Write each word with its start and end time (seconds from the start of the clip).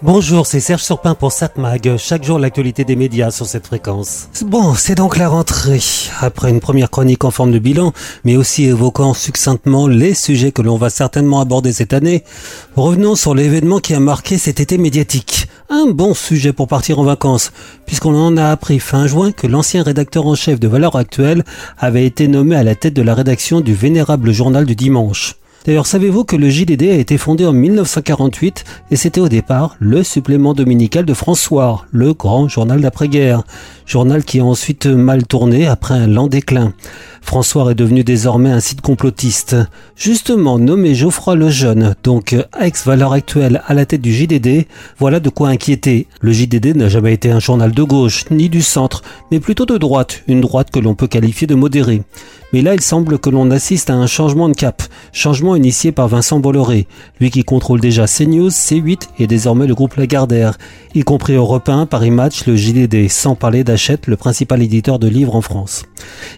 Bonjour, 0.00 0.46
c'est 0.46 0.60
Serge 0.60 0.84
Surpin 0.84 1.16
pour 1.16 1.32
SatMag. 1.32 1.96
Chaque 1.96 2.22
jour, 2.22 2.38
l'actualité 2.38 2.84
des 2.84 2.94
médias 2.94 3.32
sur 3.32 3.46
cette 3.46 3.66
fréquence. 3.66 4.28
Bon, 4.46 4.74
c'est 4.76 4.94
donc 4.94 5.16
la 5.16 5.28
rentrée. 5.28 5.80
Après 6.20 6.50
une 6.50 6.60
première 6.60 6.88
chronique 6.88 7.24
en 7.24 7.32
forme 7.32 7.50
de 7.50 7.58
bilan, 7.58 7.92
mais 8.22 8.36
aussi 8.36 8.66
évoquant 8.66 9.12
succinctement 9.12 9.88
les 9.88 10.14
sujets 10.14 10.52
que 10.52 10.62
l'on 10.62 10.76
va 10.76 10.88
certainement 10.88 11.40
aborder 11.40 11.72
cette 11.72 11.92
année, 11.92 12.22
revenons 12.76 13.16
sur 13.16 13.34
l'événement 13.34 13.80
qui 13.80 13.92
a 13.92 13.98
marqué 13.98 14.38
cet 14.38 14.60
été 14.60 14.78
médiatique. 14.78 15.48
Un 15.68 15.86
bon 15.86 16.14
sujet 16.14 16.52
pour 16.52 16.68
partir 16.68 17.00
en 17.00 17.04
vacances, 17.04 17.50
puisqu'on 17.84 18.14
en 18.14 18.36
a 18.36 18.50
appris 18.50 18.78
fin 18.78 19.08
juin 19.08 19.32
que 19.32 19.48
l'ancien 19.48 19.82
rédacteur 19.82 20.28
en 20.28 20.36
chef 20.36 20.60
de 20.60 20.68
Valeurs 20.68 20.94
Actuelles 20.94 21.42
avait 21.76 22.06
été 22.06 22.28
nommé 22.28 22.54
à 22.54 22.62
la 22.62 22.76
tête 22.76 22.94
de 22.94 23.02
la 23.02 23.16
rédaction 23.16 23.60
du 23.60 23.74
vénérable 23.74 24.30
journal 24.30 24.64
du 24.64 24.76
dimanche. 24.76 25.34
D'ailleurs, 25.64 25.86
savez-vous 25.86 26.24
que 26.24 26.36
le 26.36 26.48
JDD 26.48 26.82
a 26.84 26.94
été 26.94 27.18
fondé 27.18 27.44
en 27.44 27.52
1948 27.52 28.64
et 28.90 28.96
c'était 28.96 29.20
au 29.20 29.28
départ 29.28 29.76
le 29.78 30.02
supplément 30.02 30.54
dominical 30.54 31.04
de 31.04 31.14
François, 31.14 31.84
le 31.90 32.14
grand 32.14 32.48
journal 32.48 32.80
d'après-guerre, 32.80 33.42
journal 33.88 34.22
qui 34.22 34.38
a 34.40 34.44
ensuite 34.44 34.86
mal 34.86 35.26
tourné 35.26 35.66
après 35.66 35.94
un 35.94 36.06
lent 36.06 36.26
déclin. 36.26 36.74
François 37.22 37.70
est 37.70 37.74
devenu 37.74 38.04
désormais 38.04 38.50
un 38.50 38.60
site 38.60 38.80
complotiste. 38.80 39.56
Justement 39.96 40.58
nommé 40.58 40.94
Geoffroy 40.94 41.34
le 41.34 41.50
Jeune, 41.50 41.94
donc 42.02 42.36
ex-valeur 42.60 43.12
actuelle 43.12 43.62
à 43.66 43.74
la 43.74 43.86
tête 43.86 44.00
du 44.00 44.12
JDD, 44.12 44.66
voilà 44.98 45.20
de 45.20 45.28
quoi 45.28 45.48
inquiéter. 45.48 46.06
Le 46.20 46.32
JDD 46.32 46.76
n'a 46.76 46.88
jamais 46.88 47.14
été 47.14 47.30
un 47.30 47.40
journal 47.40 47.72
de 47.72 47.82
gauche, 47.82 48.24
ni 48.30 48.48
du 48.48 48.62
centre, 48.62 49.02
mais 49.30 49.40
plutôt 49.40 49.66
de 49.66 49.76
droite, 49.76 50.22
une 50.28 50.40
droite 50.40 50.70
que 50.70 50.78
l'on 50.78 50.94
peut 50.94 51.06
qualifier 51.06 51.46
de 51.46 51.54
modérée. 51.54 52.02
Mais 52.54 52.62
là, 52.62 52.72
il 52.72 52.80
semble 52.80 53.18
que 53.18 53.28
l'on 53.28 53.50
assiste 53.50 53.90
à 53.90 53.94
un 53.94 54.06
changement 54.06 54.48
de 54.48 54.54
cap, 54.54 54.82
changement 55.12 55.54
initié 55.54 55.92
par 55.92 56.08
Vincent 56.08 56.40
Bolloré, 56.40 56.86
lui 57.20 57.30
qui 57.30 57.44
contrôle 57.44 57.80
déjà 57.80 58.06
CNews, 58.06 58.48
C8 58.48 59.08
et 59.18 59.26
désormais 59.26 59.66
le 59.66 59.74
groupe 59.74 59.96
Lagardère, 59.96 60.56
y 60.94 61.02
compris 61.02 61.34
Europe 61.34 61.68
1, 61.68 61.84
Paris 61.84 62.10
Match, 62.10 62.46
le 62.46 62.56
JDD, 62.56 63.10
sans 63.10 63.34
parler 63.34 63.64
le 64.06 64.16
principal 64.16 64.62
éditeur 64.62 64.98
de 64.98 65.08
livres 65.08 65.36
en 65.36 65.40
France. 65.40 65.84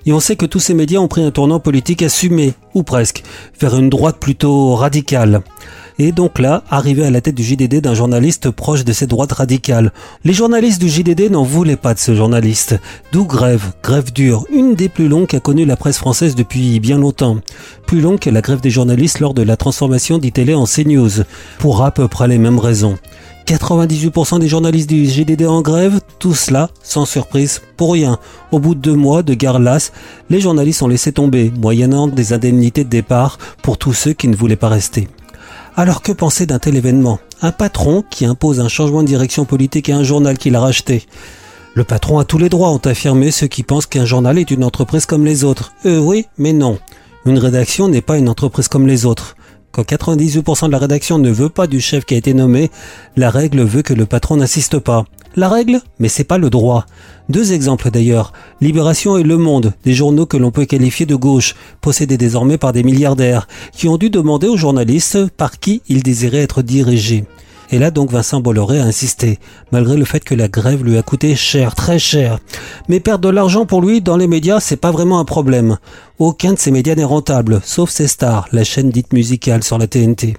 Et 0.07 0.13
on 0.13 0.21
sait 0.21 0.37
que 0.37 0.47
tous 0.47 0.61
ces 0.61 0.75
médias 0.75 1.01
ont 1.01 1.09
pris 1.09 1.23
un 1.23 1.31
tournant 1.31 1.61
politique 1.61 2.03
assumé, 2.03 2.55
ou 2.75 2.83
presque, 2.83 3.23
vers 3.61 3.77
une 3.77 3.91
droite 3.91 4.19
plutôt 4.19 4.75
radicale 4.75 5.43
et 6.01 6.13
donc 6.13 6.39
là, 6.39 6.65
arrivé 6.71 7.05
à 7.05 7.11
la 7.11 7.21
tête 7.21 7.35
du 7.35 7.43
JDD 7.43 7.83
d'un 7.83 7.93
journaliste 7.93 8.51
proche 8.51 8.87
de 8.87 8.93
cette 8.95 9.11
droite 9.11 9.33
radicale. 9.33 9.93
Les 10.25 10.33
journalistes 10.33 10.81
du 10.81 10.89
JDD 10.89 11.31
n'en 11.31 11.43
voulaient 11.43 11.77
pas 11.77 11.93
de 11.93 11.99
ce 11.99 12.15
journaliste, 12.15 12.81
d'où 13.13 13.27
grève, 13.27 13.73
grève 13.83 14.11
dure, 14.11 14.47
une 14.51 14.75
des 14.75 14.89
plus 14.89 15.09
longues 15.09 15.27
qu'a 15.27 15.41
connue 15.41 15.67
la 15.67 15.77
presse 15.77 15.99
française 15.99 16.35
depuis 16.35 16.81
bien 16.81 16.97
longtemps, 16.97 17.37
plus 17.87 18.01
longue 18.01 18.19
que 18.19 18.31
la 18.31 18.41
grève 18.41 18.63
des 18.63 18.71
journalistes 18.71 19.21
lors 19.21 19.35
de 19.35 19.43
la 19.43 19.59
transformation 19.59 20.17
d'ITélé 20.17 20.55
en 20.55 20.65
CNews, 20.65 21.25
pour 21.59 21.85
à 21.85 21.91
peu 21.91 22.09
près 22.09 22.29
les 22.29 22.39
mêmes 22.39 22.59
raisons. 22.59 22.97
98% 23.47 24.39
des 24.39 24.49
journalistes 24.49 24.89
du 24.89 25.05
JDD 25.05 25.43
en 25.43 25.61
grève, 25.61 26.01
tout 26.21 26.35
cela 26.35 26.71
sans 26.85 27.07
surprise, 27.07 27.63
pour 27.77 27.95
rien. 27.95 28.21
Au 28.53 28.61
bout 28.61 28.77
de 28.77 28.81
deux 28.81 28.95
mois 28.95 29.25
de 29.25 29.35
guerre 29.35 29.59
lasse, 29.59 29.91
les 30.29 30.41
journalistes 30.41 30.83
ont 30.83 30.89
laissé 30.89 31.11
tomber, 31.11 31.51
moyennant 31.59 32.07
des 32.07 32.33
indemnités 32.33 32.85
de 32.85 32.89
départ 32.89 33.39
pour 33.63 33.79
tous 33.79 33.95
ceux 33.95 34.13
qui 34.13 34.29
ne 34.29 34.37
voulaient 34.37 34.55
pas 34.55 34.69
rester. 34.69 35.09
Alors 35.77 36.03
que 36.03 36.13
penser 36.13 36.47
d'un 36.47 36.59
tel 36.59 36.77
événement? 36.77 37.19
Un 37.43 37.53
patron 37.53 38.05
qui 38.09 38.27
impose 38.27 38.61
un 38.61 38.69
changement 38.69 39.03
de 39.03 39.09
direction 39.09 39.45
politique 39.45 39.89
à 39.89 39.97
un 39.97 40.03
journal 40.03 40.37
qu'il 40.37 40.55
a 40.55 40.61
racheté. 40.61 41.07
Le 41.75 41.85
patron 41.85 42.19
a 42.19 42.25
tous 42.25 42.39
les 42.39 42.49
droits, 42.49 42.71
ont 42.71 42.79
affirmé 42.79 43.31
ceux 43.31 43.47
qui 43.47 43.63
pensent 43.63 43.87
qu'un 43.87 44.05
journal 44.05 44.39
est 44.39 44.51
une 44.51 44.65
entreprise 44.65 45.07
comme 45.07 45.25
les 45.25 45.43
autres. 45.43 45.73
Euh 45.87 45.99
oui, 45.99 46.27
mais 46.37 46.53
non. 46.53 46.79
Une 47.25 47.39
rédaction 47.39 47.89
n'est 47.89 48.03
pas 48.03 48.19
une 48.19 48.29
entreprise 48.29 48.69
comme 48.69 48.87
les 48.87 49.07
autres. 49.07 49.37
Quand 49.73 49.89
98% 49.89 50.67
de 50.67 50.73
la 50.73 50.79
rédaction 50.79 51.19
ne 51.19 51.31
veut 51.31 51.49
pas 51.49 51.69
du 51.69 51.81
chef 51.81 52.05
qui 52.05 52.15
a 52.15 52.19
été 52.19 52.35
nommé, 52.35 52.71
la 53.17 53.31
règle 53.31 53.63
veut 53.63 53.83
que 53.83 53.95
le 53.95 54.05
patron 54.05 54.37
n'insiste 54.37 54.81
pas. 54.81 55.05
La 55.37 55.49
règle, 55.49 55.81
mais 56.01 56.09
c'est 56.09 56.25
pas 56.25 56.39
le 56.39 56.51
droit. 56.51 56.87
Deux 57.29 57.53
exemples 57.53 57.91
d'ailleurs. 57.91 58.33
Libération 58.61 59.17
et 59.17 59.23
Le 59.23 59.37
Monde, 59.37 59.75
des 59.85 59.95
journaux 59.95 60.27
que 60.27 60.37
l'on 60.37 60.51
peut 60.51 60.65
qualifier 60.65 61.07
de 61.07 61.15
gauche, 61.15 61.55
possédés 61.81 62.19
désormais 62.19 62.59
par 62.59 62.73
des 62.73 62.83
milliardaires, 62.83 63.47
qui 63.73 63.87
ont 63.87 63.97
dû 63.97 64.11
demander 64.11 64.49
aux 64.49 64.57
journalistes 64.57 65.29
par 65.37 65.61
qui 65.61 65.83
ils 65.89 66.03
désiraient 66.03 66.43
être 66.43 66.63
dirigés. 66.63 67.25
Et 67.73 67.79
là 67.79 67.93
donc 67.93 68.11
Vincent 68.11 68.41
Bolloré 68.41 68.81
a 68.81 68.85
insisté, 68.85 69.39
malgré 69.71 69.97
le 69.97 70.05
fait 70.05 70.25
que 70.25 70.35
la 70.35 70.49
grève 70.49 70.83
lui 70.83 70.99
a 70.99 71.03
coûté 71.03 71.37
cher, 71.37 71.77
très 71.77 72.01
cher. 72.01 72.41
Mais 72.89 72.99
perdre 72.99 73.29
de 73.29 73.33
l'argent 73.33 73.67
pour 73.67 73.83
lui 73.83 74.01
dans 74.01 74.17
les 74.17 74.27
médias, 74.27 74.59
c'est 74.59 74.77
pas 74.77 74.91
vraiment 74.91 75.21
un 75.21 75.25
problème. 75.25 75.79
Aucun 76.19 76.55
de 76.55 76.59
ces 76.59 76.73
médias 76.73 76.97
n'est 76.97 77.05
rentable, 77.05 77.61
sauf 77.65 77.91
ses 77.91 78.09
stars, 78.09 78.49
la 78.51 78.65
chaîne 78.65 78.91
dite 78.91 79.13
musicale 79.13 79.63
sur 79.63 79.79
la 79.79 79.87
TNT. 79.87 80.37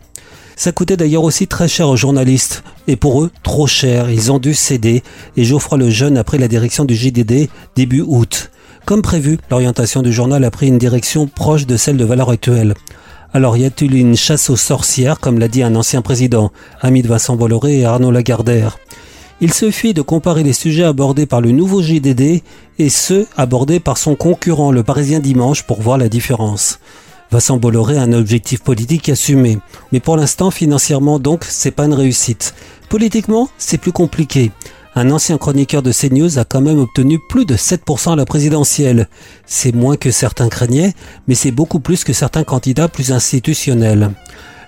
Ça 0.62 0.72
coûtait 0.72 0.96
d'ailleurs 0.96 1.24
aussi 1.24 1.48
très 1.48 1.68
cher 1.68 1.90
aux 1.90 1.96
journalistes. 1.96 2.64
Et 2.86 2.96
pour 2.96 3.24
eux, 3.24 3.32
trop 3.42 3.66
cher. 3.66 4.12
Ils 4.12 4.32
ont 4.32 4.38
dû 4.38 4.54
céder. 4.54 5.02
Et 5.36 5.44
Geoffroy 5.44 5.80
le 5.80 5.90
Jeune 5.90 6.20
a 6.20 6.24
pris 6.24 6.38
la 6.38 6.48
direction 6.48 6.86
du 6.86 6.94
JDD 6.94 7.50
début 7.76 8.04
août. 8.06 8.52
Comme 8.86 9.02
prévu, 9.02 9.40
l'orientation 9.50 10.04
du 10.04 10.14
journal 10.14 10.44
a 10.44 10.52
pris 10.52 10.68
une 10.68 10.78
direction 10.78 11.26
proche 11.26 11.66
de 11.66 11.78
celle 11.78 11.98
de 11.98 12.06
Valeur 12.06 12.30
Actuelle. 12.30 12.76
Alors 13.34 13.58
y 13.58 13.66
a-t-il 13.66 13.96
une 13.96 14.16
chasse 14.16 14.52
aux 14.52 14.56
sorcières, 14.56 15.20
comme 15.20 15.40
l'a 15.40 15.48
dit 15.48 15.64
un 15.64 15.74
ancien 15.74 16.04
président, 16.04 16.52
ami 16.80 17.02
de 17.02 17.08
Vincent 17.08 17.36
Bolloré 17.36 17.80
et 17.80 17.86
Arnaud 17.86 18.12
Lagardère? 18.12 18.78
Il 19.40 19.52
suffit 19.56 19.96
de 19.96 20.04
comparer 20.04 20.44
les 20.44 20.54
sujets 20.54 20.84
abordés 20.84 21.26
par 21.26 21.42
le 21.42 21.50
nouveau 21.50 21.82
JDD 21.82 22.44
et 22.78 22.90
ceux 22.90 23.26
abordés 23.36 23.80
par 23.80 23.98
son 23.98 24.14
concurrent, 24.14 24.72
le 24.72 24.84
Parisien 24.84 25.22
Dimanche, 25.22 25.64
pour 25.64 25.82
voir 25.82 25.98
la 25.98 26.08
différence. 26.08 26.78
Vincent 27.32 27.56
Bolloré 27.58 27.98
a 27.98 28.02
un 28.02 28.12
objectif 28.12 28.62
politique 28.62 29.08
assumé. 29.08 29.58
Mais 29.92 30.02
pour 30.02 30.18
l'instant, 30.18 30.52
financièrement 30.52 31.18
donc, 31.18 31.46
c'est 31.48 31.72
pas 31.72 31.86
une 31.86 31.94
réussite. 31.94 32.54
Politiquement, 32.90 33.50
c'est 33.58 33.78
plus 33.78 33.94
compliqué. 33.94 34.52
Un 34.96 35.10
ancien 35.12 35.38
chroniqueur 35.38 35.82
de 35.82 35.94
CNews 35.94 36.38
a 36.38 36.44
quand 36.44 36.60
même 36.60 36.80
obtenu 36.80 37.20
plus 37.30 37.46
de 37.46 37.56
7% 37.56 38.12
à 38.12 38.16
la 38.18 38.26
présidentielle. 38.26 39.08
C'est 39.46 39.74
moins 39.74 39.96
que 39.96 40.12
certains 40.12 40.50
craignaient, 40.50 40.94
mais 41.30 41.36
c'est 41.36 41.52
beaucoup 41.52 41.80
plus 41.80 42.04
que 42.04 42.12
certains 42.12 42.44
candidats 42.44 42.90
plus 42.90 43.14
institutionnels. 43.14 44.12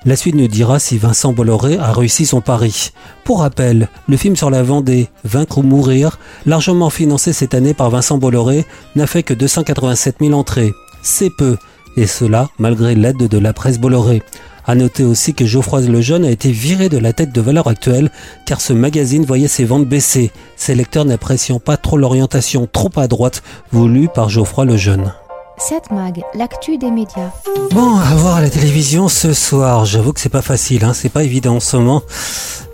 La 0.06 0.16
suite 0.16 0.36
nous 0.36 0.48
dira 0.48 0.80
si 0.80 0.98
Vincent 0.98 1.34
Bolloré 1.34 1.78
a 1.78 1.92
réussi 1.92 2.26
son 2.26 2.40
pari. 2.40 2.92
Pour 3.26 3.40
rappel, 3.40 3.90
le 4.08 4.16
film 4.16 4.38
sur 4.38 4.50
la 4.50 4.64
Vendée, 4.64 5.10
Vaincre 5.26 5.58
ou 5.58 5.64
mourir, 5.64 6.18
largement 6.46 6.90
financé 6.90 7.34
cette 7.34 7.54
année 7.54 7.74
par 7.74 7.90
Vincent 7.90 8.18
Bolloré, 8.18 8.66
n'a 8.96 9.08
fait 9.08 9.24
que 9.24 9.34
287 9.34 10.18
000 10.22 10.34
entrées. 10.34 10.72
C'est 11.02 11.30
peu, 11.30 11.58
et 11.98 12.08
cela 12.08 12.50
malgré 12.60 12.96
l'aide 12.96 13.18
de 13.18 13.38
la 13.38 13.54
presse 13.54 13.80
Bolloré. 13.80 14.24
À 14.66 14.76
noter 14.76 15.04
aussi 15.04 15.34
que 15.34 15.46
Geoffroy 15.46 15.82
Lejeune 15.82 16.24
a 16.24 16.32
été 16.32 16.52
viré 16.52 16.88
de 16.88 16.98
la 16.98 17.12
tête 17.12 17.34
de 17.34 17.42
Valeur 17.42 17.68
Actuelle 17.68 18.12
car 18.46 18.62
ce 18.62 18.72
magazine 18.72 19.26
voyait 19.26 19.48
ses 19.48 19.66
ventes 19.66 19.88
baisser, 19.88 20.32
ses 20.56 20.76
lecteurs 20.76 21.06
n'appréciant 21.06 21.60
pas 21.60 21.78
trop 21.78 21.98
l'orientation 21.98 22.68
trop 22.72 22.92
à 22.96 23.08
droite 23.08 23.44
voulue 23.72 24.08
par 24.08 24.30
Geoffroy 24.30 24.66
Lejeune. 24.66 25.14
7 25.58 25.92
Mag, 25.92 26.22
l'actu 26.34 26.78
des 26.78 26.90
médias. 26.90 27.32
Bon, 27.72 27.96
à 27.98 28.16
voir 28.16 28.38
à 28.38 28.42
la 28.42 28.50
télévision 28.50 29.08
ce 29.08 29.34
soir, 29.34 29.86
j'avoue 29.86 30.12
que 30.12 30.20
c'est 30.20 30.30
pas 30.30 30.42
facile, 30.42 30.84
hein, 30.84 30.94
c'est 30.94 31.10
pas 31.10 31.24
évident 31.24 31.58
en 31.58 31.60
ce 31.60 31.78
moment. 31.78 32.02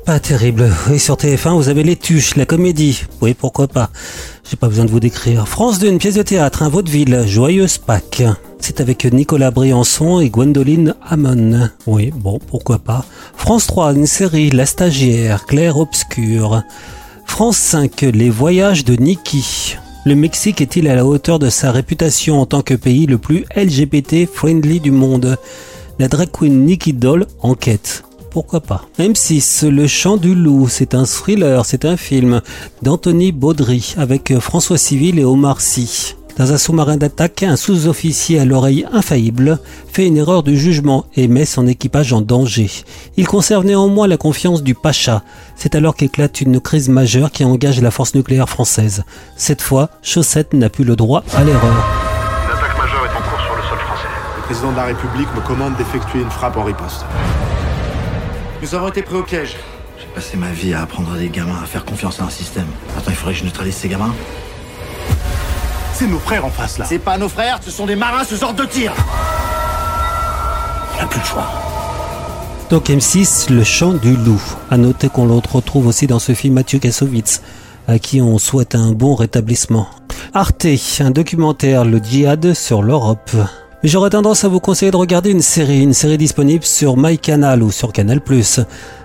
Pas 0.06 0.19
terrible. 0.19 0.72
Oui, 0.90 0.97
sur 0.97 1.16
TF1, 1.16 1.56
vous 1.56 1.69
avez 1.69 1.84
Les 1.84 1.96
Tuches, 1.96 2.36
la 2.36 2.46
comédie. 2.46 3.03
Oui, 3.22 3.34
pourquoi 3.34 3.68
pas. 3.68 3.90
J'ai 4.50 4.58
pas 4.58 4.68
besoin 4.68 4.86
de 4.86 4.90
vous 4.90 5.00
décrire. 5.00 5.48
France 5.48 5.78
2, 5.78 5.90
une 5.90 6.00
pièce 6.00 6.16
de 6.16 6.24
théâtre, 6.24 6.64
un 6.64 6.70
vaudeville, 6.70 7.24
Joyeuse 7.28 7.78
Pâques. 7.78 8.24
C'est 8.60 8.82
avec 8.82 9.06
Nicolas 9.06 9.52
Briançon 9.52 10.22
et 10.22 10.32
Gwendoline 10.32 10.96
Hamon. 11.08 11.70
Oui, 11.86 12.12
bon, 12.16 12.40
pourquoi 12.40 12.80
pas. 12.80 13.06
France 13.36 13.68
3, 13.68 13.94
une 13.94 14.08
série, 14.08 14.50
La 14.50 14.66
Stagiaire, 14.66 15.46
Claire 15.46 15.78
Obscure. 15.78 16.64
France 17.26 17.58
5, 17.58 18.02
Les 18.02 18.32
Voyages 18.32 18.84
de 18.86 18.96
Nikki. 18.96 19.76
Le 20.04 20.16
Mexique 20.16 20.62
est-il 20.62 20.88
à 20.88 20.96
la 20.96 21.06
hauteur 21.06 21.38
de 21.38 21.52
sa 21.52 21.72
réputation 21.72 22.42
en 22.42 22.48
tant 22.48 22.64
que 22.64 22.74
pays 22.74 23.06
le 23.06 23.20
plus 23.20 23.46
LGBT-friendly 23.56 24.80
du 24.80 24.90
monde? 24.90 25.38
La 26.00 26.08
drag 26.08 26.31
queen 26.31 26.66
Nikki 26.66 26.94
Doll 26.94 27.28
enquête 27.44 28.04
pourquoi 28.30 28.62
pas. 28.62 28.84
M6, 29.00 29.68
Le 29.68 29.88
Chant 29.88 30.18
du 30.18 30.36
Loup, 30.36 30.68
c'est 30.70 30.94
un 30.94 31.06
thriller, 31.06 31.66
c'est 31.66 31.86
un 31.86 31.98
film 31.98 32.42
d'Anthony 32.81 33.31
Baudry 33.31 33.96
avec 33.98 34.38
François 34.40 34.78
Civil 34.78 35.20
et 35.20 35.26
Omar 35.26 35.62
Sy. 35.62 36.16
Dans 36.40 36.54
un 36.54 36.58
sous-marin 36.58 36.96
d'attaque, 36.96 37.44
un 37.44 37.58
sous-officier 37.58 38.40
à 38.40 38.46
l'oreille 38.46 38.86
infaillible 38.94 39.60
fait 39.92 40.08
une 40.08 40.16
erreur 40.16 40.42
de 40.42 40.54
jugement 40.54 41.04
et 41.18 41.28
met 41.28 41.44
son 41.44 41.68
équipage 41.68 42.14
en 42.14 42.22
danger. 42.22 42.72
Il 43.18 43.28
conserve 43.28 43.66
néanmoins 43.66 44.08
la 44.08 44.16
confiance 44.16 44.64
du 44.64 44.74
Pacha. 44.74 45.22
C'est 45.58 45.75
alors 45.75 45.96
qu'éclate 45.96 46.40
une 46.40 46.62
crise 46.62 46.88
majeure 46.88 47.32
qui 47.32 47.44
engage 47.44 47.82
la 47.82 47.92
force 47.92 48.16
nucléaire 48.16 48.48
française. 48.48 49.04
Cette 49.36 49.62
fois, 49.62 49.90
Chaussette 50.02 50.54
n'a 50.54 50.70
plus 50.70 50.86
le 50.86 50.96
droit 50.96 51.25
à 51.36 51.44
l'erreur. 51.44 51.62
Une 52.46 52.58
attaque 52.58 52.78
majeure 52.78 53.06
est 53.06 53.18
en 53.18 53.30
cours 53.30 53.42
sur 53.46 53.56
le 53.58 53.62
sol 53.64 53.80
français. 53.80 54.08
Le 54.38 54.44
président 54.44 54.72
de 54.72 54.78
la 54.78 54.86
République 54.86 55.36
me 55.36 55.42
commande 55.42 55.75
d'effectuer 55.75 56.22
une 56.22 56.32
frappe 56.32 56.56
en 56.56 56.64
riposte. 56.64 57.04
Nous 58.62 58.76
avons 58.76 58.90
été 58.90 59.02
pris 59.02 59.16
au 59.16 59.24
piège. 59.24 59.56
J'ai 59.98 60.08
passé 60.14 60.36
ma 60.36 60.52
vie 60.52 60.74
à 60.74 60.82
apprendre 60.82 61.14
à 61.14 61.18
des 61.18 61.30
gamins 61.30 61.62
à 61.64 61.66
faire 61.66 61.86
confiance 61.86 62.20
à 62.20 62.26
un 62.26 62.30
système. 62.30 62.68
Maintenant, 62.96 63.12
il 63.12 63.16
faudrait 63.16 63.34
que 63.34 63.40
je 63.40 63.46
neutralise 63.46 63.76
ces 63.76 63.88
gamins 63.88 64.14
C'est 65.94 66.08
nos 66.08 66.20
frères 66.20 66.46
en 66.46 66.50
face 66.50 66.78
là. 66.78 66.86
C'est 66.88 67.00
pas 67.00 67.18
nos 67.18 67.30
frères, 67.30 67.60
ce 67.64 67.72
sont 67.72 67.86
des 67.86 67.96
marins 67.96 68.26
ce 68.26 68.36
genre 68.36 68.54
de 68.54 68.66
tir. 68.66 68.94
On 70.94 71.02
n'a 71.02 71.08
plus 71.08 71.20
le 71.20 71.26
choix. 71.26 71.48
Donc 72.70 72.90
M6, 72.90 73.52
le 73.52 73.64
chant 73.64 73.94
du 73.94 74.16
loup. 74.16 74.42
À 74.70 74.78
noter 74.78 75.08
qu'on 75.08 75.26
le 75.26 75.34
retrouve 75.34 75.88
aussi 75.88 76.06
dans 76.06 76.20
ce 76.20 76.34
film 76.34 76.56
Mathieu 76.56 76.80
Kassovitz, 76.80 77.42
à 77.88 77.98
qui 77.98 78.22
on 78.22 78.38
souhaite 78.38 78.76
un 78.76 78.92
bon 78.92 79.16
rétablissement. 79.16 79.88
Arte, 80.34 80.68
un 81.00 81.12
documentaire, 81.12 81.86
le 81.86 82.00
djihad 82.00 82.54
sur 82.54 82.84
l'Europe. 82.84 83.32
Mais 83.81 83.88
j'aurais 83.88 84.10
tendance 84.10 84.44
à 84.44 84.50
vous 84.50 84.60
conseiller 84.60 84.92
de 84.92 84.98
regarder 84.98 85.31
une 85.31 85.42
série, 85.42 85.81
une 85.81 85.94
série 85.94 86.18
disponible 86.18 86.66
sur 86.66 86.98
MyCanal 86.98 87.64
ou 87.64 87.72
sur 87.72 87.94
Canal+. 87.94 88.20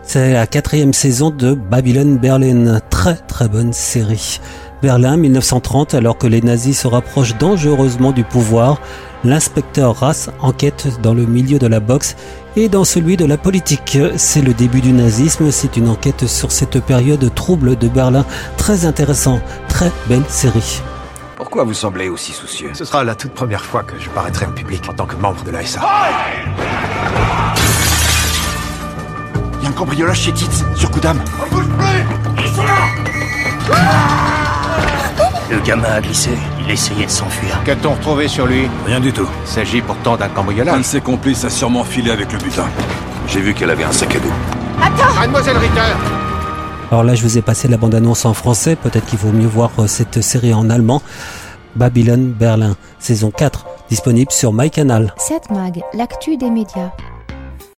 C'est 0.02 0.32
la 0.32 0.48
quatrième 0.48 0.92
saison 0.92 1.30
de 1.30 1.54
Babylon 1.54 2.18
Berlin. 2.20 2.80
Très 2.90 3.14
très 3.14 3.48
bonne 3.48 3.72
série. 3.72 4.40
Berlin 4.82 5.16
1930, 5.16 5.94
alors 5.94 6.18
que 6.18 6.26
les 6.26 6.42
nazis 6.42 6.80
se 6.80 6.88
rapprochent 6.88 7.38
dangereusement 7.38 8.10
du 8.10 8.24
pouvoir, 8.24 8.80
l'inspecteur 9.22 9.94
Rass 9.94 10.28
enquête 10.40 10.88
dans 11.02 11.14
le 11.14 11.24
milieu 11.24 11.60
de 11.60 11.68
la 11.68 11.78
boxe 11.78 12.16
et 12.56 12.68
dans 12.68 12.84
celui 12.84 13.16
de 13.16 13.24
la 13.24 13.38
politique. 13.38 13.96
C'est 14.16 14.42
le 14.42 14.54
début 14.54 14.80
du 14.80 14.92
nazisme, 14.92 15.52
c'est 15.52 15.76
une 15.76 15.88
enquête 15.88 16.26
sur 16.26 16.50
cette 16.50 16.80
période 16.80 17.32
trouble 17.32 17.78
de 17.78 17.86
Berlin. 17.86 18.26
Très 18.56 18.86
intéressant, 18.86 19.38
très 19.68 19.92
belle 20.08 20.24
série. 20.28 20.82
Pourquoi 21.36 21.64
vous 21.64 21.74
semblez 21.74 22.08
aussi 22.08 22.32
soucieux 22.32 22.70
Ce 22.74 22.84
sera 22.84 23.02
la 23.04 23.14
toute 23.14 23.32
première 23.32 23.64
fois 23.64 23.82
que 23.82 23.98
je 23.98 24.08
paraîtrai 24.10 24.46
en 24.46 24.52
public 24.52 24.82
en 24.88 24.92
tant 24.92 25.06
que 25.06 25.16
membre 25.16 25.42
de 25.42 25.50
l'ASA. 25.50 25.80
Il 29.58 29.64
y 29.64 29.66
a 29.66 29.68
un 29.70 29.72
cambriolage 29.72 30.20
chez 30.20 30.32
Titz, 30.32 30.64
sur 30.76 30.90
Koudam. 30.90 31.20
On 31.44 31.54
bouge 31.54 31.64
plus 31.66 32.44
Ils 32.44 32.54
sont 32.54 32.62
là 32.62 32.74
Le 35.50 35.58
gamin 35.60 35.88
a 35.88 36.00
glissé, 36.00 36.30
il 36.64 36.70
essayait 36.70 37.06
de 37.06 37.10
s'enfuir. 37.10 37.58
Qu'a-t-on 37.64 37.94
retrouvé 37.94 38.28
sur 38.28 38.46
lui? 38.46 38.68
Rien 38.86 39.00
du 39.00 39.12
tout. 39.12 39.28
Il 39.44 39.50
s'agit 39.50 39.80
pourtant 39.80 40.16
d'un 40.16 40.26
Un 40.26 40.28
de 40.28 40.34
cambriolage. 40.34 40.82
ses 40.84 41.00
complices 41.00 41.44
a 41.44 41.50
sûrement 41.50 41.84
filé 41.84 42.10
avec 42.12 42.32
le 42.32 42.38
butin. 42.38 42.66
J'ai 43.26 43.40
vu 43.40 43.54
qu'elle 43.54 43.70
avait 43.70 43.84
un 43.84 43.92
sac 43.92 44.14
à 44.14 44.20
dos. 44.20 44.32
Mademoiselle 45.18 45.56
Ritter 45.56 46.33
Alors 46.94 47.02
là, 47.02 47.16
je 47.16 47.24
vous 47.24 47.38
ai 47.38 47.42
passé 47.42 47.66
la 47.66 47.76
bande-annonce 47.76 48.24
en 48.24 48.34
français, 48.34 48.76
peut-être 48.76 49.04
qu'il 49.06 49.18
vaut 49.18 49.32
mieux 49.32 49.48
voir 49.48 49.72
euh, 49.80 49.88
cette 49.88 50.20
série 50.20 50.54
en 50.54 50.70
allemand. 50.70 51.02
Babylon 51.74 52.32
Berlin, 52.38 52.76
saison 53.00 53.32
4, 53.32 53.66
disponible 53.90 54.30
sur 54.30 54.52
MyCanal. 54.52 55.12
7 55.18 55.50
Mag, 55.50 55.82
l'actu 55.92 56.36
des 56.36 56.50
médias. 56.50 56.92